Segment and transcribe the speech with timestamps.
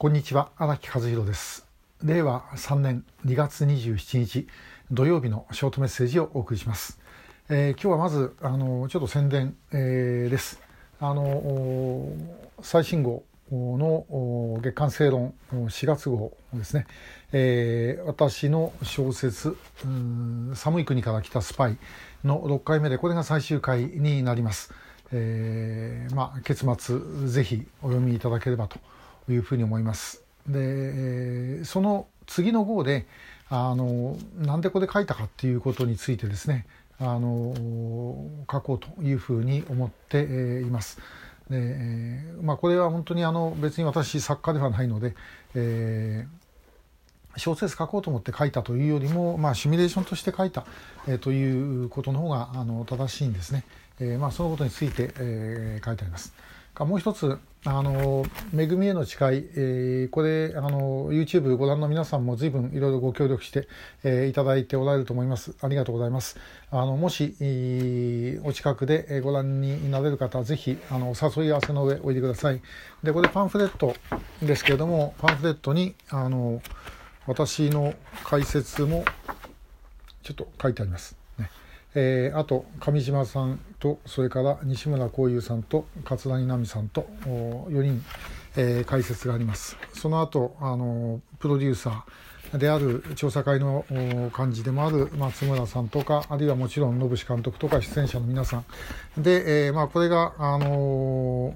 [0.00, 1.66] こんにちは荒木和弘です。
[2.04, 4.46] 令和3年2月27日
[4.92, 7.00] 土曜日のショートメッセージをお送りします、
[7.48, 10.60] えー、今日はまずあのちょっと宣伝、えー、です。
[11.00, 12.12] あの
[12.62, 16.86] 最新号の月刊正論4月号ですね、
[17.32, 19.56] えー、私の小説
[20.54, 21.76] 「寒い国から来たスパイ」
[22.22, 24.72] の6回目でこれが最終回になります、
[25.10, 28.78] えーまあ、結末ぜひお読みいただければと
[29.32, 30.22] いうふうに思います。
[30.48, 33.06] でその次の号で
[33.50, 36.66] あのなんでこれ書いたかっていうことについてですね
[37.00, 37.54] あの
[38.50, 40.98] 書こうというふうに思っています。
[41.50, 45.14] でまあ、これは本当にあの別に私作家ではないので、
[45.54, 50.66] えー、小説書こうと思って書いたというよりも、まあ、シミュレーションとして書いた、
[51.06, 53.64] えー、ということの方があの正しいんですね。
[53.98, 56.34] えーまあ、そのことについて、えー、書いてあります。
[56.84, 58.24] もう一つあの
[58.56, 63.66] 恵みへの誓い、えー、これあの YouTube ご覧の皆さんも随分いろいろご協力して、
[64.04, 65.56] えー、いただいておられると思います。
[65.60, 66.38] ありがとうございます。
[66.70, 72.60] あのもし、えー、お近くでご覧になれる方はぜひあのお誘い合わせの上おいでください。
[73.02, 73.94] でこれパンフレット
[74.40, 76.62] ですけれどもパンフレットにあの
[77.26, 79.04] 私の解説も
[80.22, 81.17] ちょっと書いてあります。
[82.00, 88.04] えー、あと上島さんとそれから西村光雄さんと桂木奈美さんと4人、
[88.56, 89.76] えー、解説があります。
[89.94, 93.84] その後あのプロデューサーである調査会の
[94.38, 98.62] 幹事でもある松村さんとかあるいはもちろん信志監督とか出演者の皆さ
[99.18, 99.22] ん。
[99.22, 101.52] で、えーまあ、これが、あの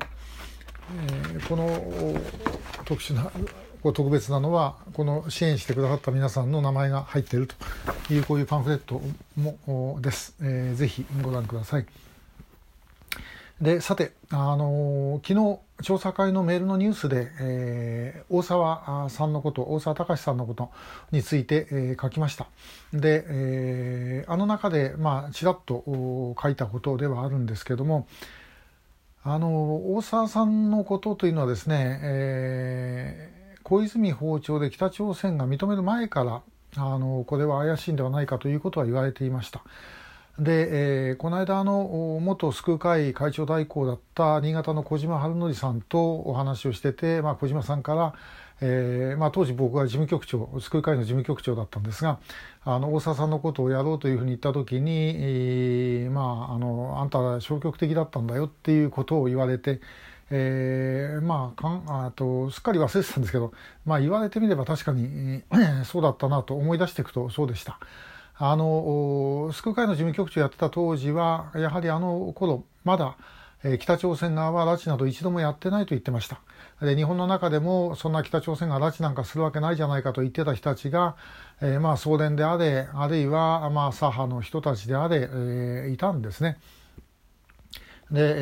[0.90, 2.20] えー、この
[2.84, 3.30] 特殊な
[3.90, 9.02] 特別なのはこの支援してくださった皆さんの名前が入っているというこういうパンフレット
[9.36, 11.86] もです、えー、ぜひご覧ください。
[13.60, 20.70] でさて、あの、昨日調査会のメールのニュースで、えー、大沢さんのこと大沢隆さんのこと
[21.12, 22.48] について、えー、書きました。
[22.92, 28.06] で、えー、あの中でまあちらっと書いたことではあるんですけども
[29.22, 36.42] あの大沢さんのことというのはですね、えー小泉訪朝で北朝鮮が認める前から
[36.76, 39.62] あのこれは怪しいんではないかということは言われていました。
[40.38, 48.14] で、えー、この間あの元救う会会長代行だった新潟の小島春則さんとお話をしてて、まあ、小島さんから、
[48.62, 52.18] えーまあ、当時僕は事務局長救う会の事務局長だったんですが
[52.64, 59.80] あの大沢さんのことをやろうというふうに言った時に、えー、まああのあんたは消極的だったんだよっていうことを言われて。
[60.34, 63.52] えー、まあかんあとすっかり忘れてたんですけど、
[63.84, 65.42] まあ、言われてみれば確かに、
[65.84, 67.78] そうだったなと思い出していくとそうでした。
[68.36, 73.16] あの救う会の事務局長やってた当時はやはりあの頃まだ
[73.64, 76.40] え北朝鮮側は拉致など一度もやってないと言ってました
[76.80, 81.16] で日本の中でもそんな北朝鮮が拉致なんかするわけないじゃないかと言ってた人たちが、
[81.60, 86.58] えー、まあ送電であれあるいはまあ左派の人たちであれ、えー、いたんですね。
[88.12, 88.34] で、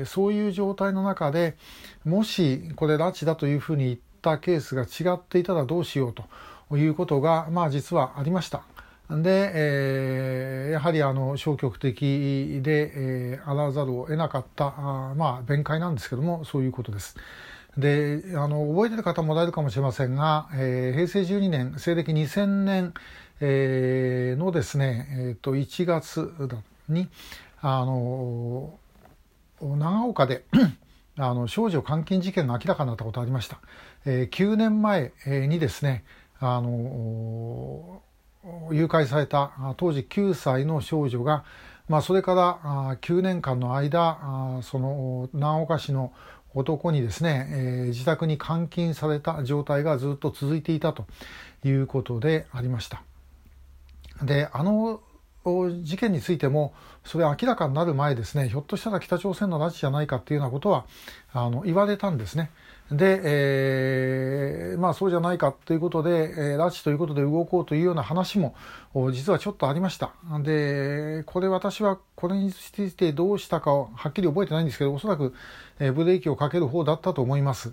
[0.00, 1.56] えー、そういう状態の中で
[2.04, 8.62] もしこれ拉致だというふうに言ったケースが違っていたらどうしようということが、まあ、実はありました。
[9.10, 17.16] で、えー、やはりあの消極的で、えー、あらざるを得なかったあまあ弁解なんですけどもそういうことです。
[17.76, 22.94] であの覚えてる方もらえるかもしれませんが、えー、平成12年西暦2000年、
[23.40, 26.32] えー、のですね、えー、と1月
[26.88, 27.08] に
[27.60, 28.79] あの
[29.60, 30.44] 長岡で
[31.18, 33.58] あの少女監禁事件が明らかになったことありました、
[34.06, 36.04] えー、9年前にですね
[36.38, 38.02] あの
[38.72, 41.44] 誘拐された当時9歳の少女が、
[41.88, 46.12] まあ、それから9年間の間その長岡市の
[46.54, 51.06] 男にですね、えー、自宅に監禁された状態がずっと続いていたと
[51.64, 53.02] いうことでありました。
[54.22, 55.00] であの
[55.44, 56.74] 事件についても
[57.04, 60.84] それ明らかになる前ですねひょっとしたら北朝鮮の拉致じゃないかっていうようなことは
[61.32, 62.50] あの言われたんですね。
[62.90, 68.56] で、えー、まあそうじゃないかということで、えー、拉致ということで動こうというような話も
[69.12, 70.12] 実はちょっとありました。
[70.42, 75.32] で、これ私はこれについてどうしたかをはっきり覚えてないんですけど、おそらく、
[75.78, 77.72] えー、ブレーキをかける方だったと思います。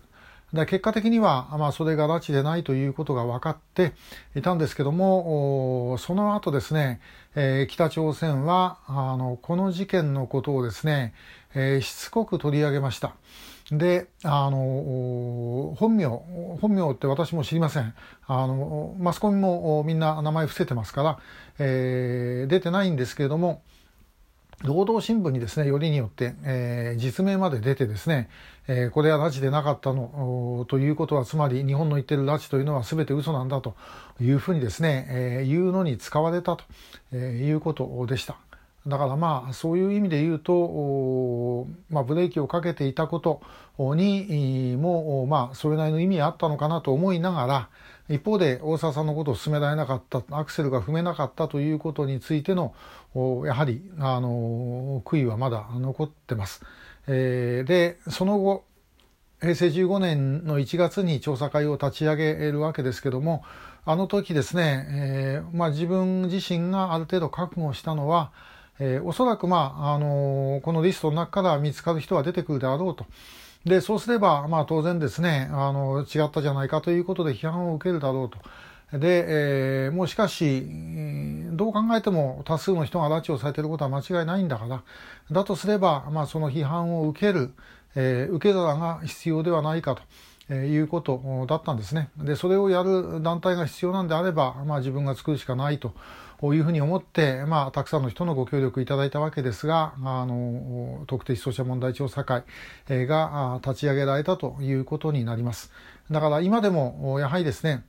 [0.54, 3.94] で結果的には、まあ、それが拉致でないということが分かって
[4.36, 7.02] いたんですけどもその後ですね、
[7.36, 11.14] えー、北朝鮮はあのこの事件のことをですね、
[11.54, 13.16] えー、しつこく取り上げました。
[13.70, 16.06] で、あの、本名、
[16.62, 17.94] 本名って私も知りません。
[18.26, 21.20] あの、マスコミもみんな名前伏せてますから、
[21.60, 23.62] えー、出てないんですけれども、
[24.64, 28.28] 労働新聞にですね、よりによって、えー、実名まで出てですね、
[28.68, 33.76] えー、これは拉致でなかったのということは、つまり日本の言ってる拉致というのは全て嘘なんだと
[34.20, 38.38] いうふうにですね、えー、言うのに使われたということでした。
[38.88, 43.42] だからまあそういう意味で言うと、まあ、ブレーキをかけていたこと
[43.96, 47.70] にもまあそれなりの意味があったのかなと思いながら
[48.10, 52.74] 一方で大沢さんのことを進められなかったアクセルが踏めなかったということについての
[53.46, 56.64] やはりあの悔いはまだ残ってます。
[57.08, 58.66] えー、でその後
[59.40, 63.44] 平成15年の1月に調査会を立ち上げるわけですけども
[63.86, 68.32] あの時ですね、えーまあ、自分自身がある程度覚悟したのは
[68.80, 73.06] えー、おそらく、まああの、このリストの中から見つかる人は出てくるであろうと。
[73.66, 78.38] で、そうすれば、まあ当然ですね、あの、違ったじゃないかということで批判を受けるだろうと。
[78.98, 80.66] で、えー、もうしかし、
[81.52, 84.84] どう考えても多数の人が拉致をされていることは間違いないんだから、
[85.32, 87.52] だとすれば、まあその批判を受ける、
[87.96, 90.02] えー、受け皿が必要ではないかと。
[90.50, 92.10] え、いうことだったんですね。
[92.18, 95.94] で、それをやる団体が必要なんであれば、まあ自分が作るしかないと
[96.40, 102.44] こういうふうに思って、まあたくさんの人のご協力いただいたわけですが、あの、特定失踪者問題調査会
[102.88, 105.72] が立ち上げられたということになります。
[106.12, 107.84] だから今でも、やはりですね、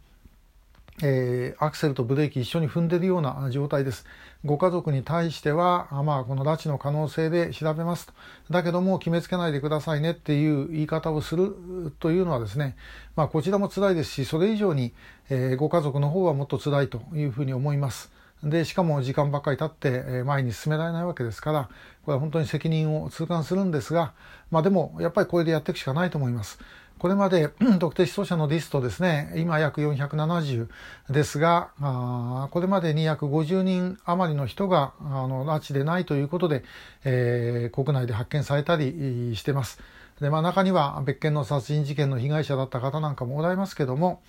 [1.03, 4.05] えー、アクセルとブレーキ一緒に踏んでるような状態です。
[4.45, 8.13] ご家族に対しては、まあ、この拉致の可能性で調べますと。
[8.51, 11.55] だけども決めつけないでくださいねっていう言い方をする
[12.01, 12.77] というのはですね、
[13.15, 14.93] まあ、こちらも辛いですし、それ以上に、
[15.29, 18.11] えー、ご家族の方はもっと辛いというふうに思います。
[18.43, 21.69] で、しかも時間ばっかり経って前に進められないわけですから、
[22.05, 24.13] これは本当に責任を痛感するんですが、
[24.51, 26.59] まあでも、やっぱりこれでやっていくしかないと思います。
[26.99, 27.49] これまで
[27.79, 30.69] 特定失踪者のリストですね、今約470
[31.11, 36.65] ですが、あこれまでに約50人余りの人があの拉致でないということで、
[37.05, 39.81] えー、国内で発見されたりしてます。
[40.21, 44.21] で、まあ中には別件の殺人事件の被害者だった方なんかもおられますけども、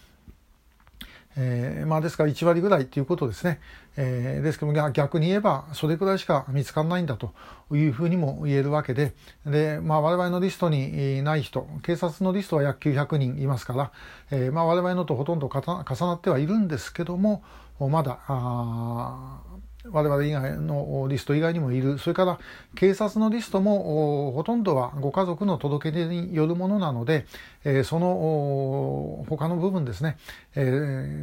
[1.42, 3.62] えー、まあですから1割ぐらいということですね。
[3.96, 7.34] えー、ですけども逆に言えばそれくらいしか見つからないんだと
[7.72, 9.14] いうふうにも言えるわけで、
[9.46, 13.92] で、まあ我々のリストにない人、警察のリストは約900人いますから、
[14.32, 15.62] えー、まあ我々のとほとんど重
[16.06, 17.42] なってはいるんですけども、
[17.80, 19.40] まだ、あ
[19.86, 21.98] 我々以外のリスト以外にもいる。
[21.98, 22.40] それから
[22.76, 27.26] 警察のリストもほとんどはご家族の届け出によるものなので、
[27.86, 30.18] その他の部分ですね、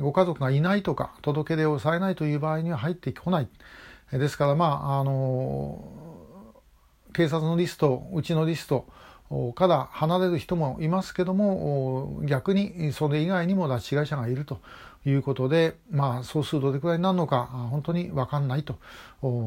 [0.00, 3.48] ご家族がいないとか届け出をされないという場合には入ってこない。
[4.10, 5.84] ですからまあ、あの、
[7.12, 8.86] 警察のリスト、うちのリスト、
[9.54, 14.60] から離れる人もいますけども逆にそれ以外にも拉致被害者がいると
[15.06, 18.78] いうことで、まあ、総数どれくらいになるのか本当に分かんないと、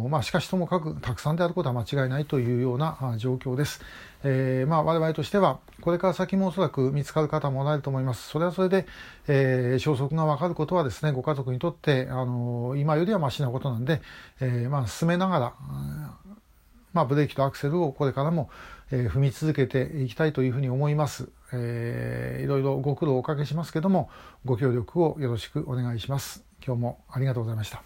[0.09, 3.81] まあ、しかしともかくたくさんであることは間違いないというような状況です。
[4.23, 8.27] えー、まあ我々としてはこれから先もおそらく見つかる方もおられると思います。
[8.27, 8.85] それはそれで、
[9.27, 14.01] えー、消息が分かることはですねご家族にとってあの今よりはましなことなんで、
[14.41, 15.53] えー、まあ進めながら
[16.99, 18.49] まあ、ブレーキとアクセルをこれからも、
[18.91, 22.43] えー、踏み続けていきたいというふうに思います、えー。
[22.43, 24.09] いろいろご苦労をおかけしますけども、
[24.43, 26.43] ご協力をよろしくお願いします。
[26.65, 27.77] 今日もありがとうございました。